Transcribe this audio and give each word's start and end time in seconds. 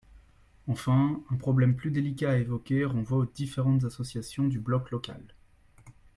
Enfin, 0.65 1.21
un 1.29 1.35
problème 1.35 1.75
plus 1.75 1.91
délicat 1.91 2.31
à 2.31 2.37
évoquer 2.37 2.85
renvoie 2.85 3.19
aux 3.19 3.25
différentes 3.27 3.83
associations 3.83 4.47
du 4.47 4.57
bloc 4.57 4.89
local. 4.89 5.21